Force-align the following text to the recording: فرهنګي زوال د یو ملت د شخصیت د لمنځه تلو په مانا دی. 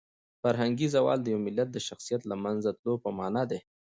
فرهنګي 0.41 0.87
زوال 0.95 1.19
د 1.21 1.27
یو 1.33 1.39
ملت 1.45 1.67
د 1.71 1.77
شخصیت 1.87 2.21
د 2.23 2.27
لمنځه 2.31 2.71
تلو 2.77 2.93
په 3.03 3.09
مانا 3.17 3.43
دی. 3.51 3.59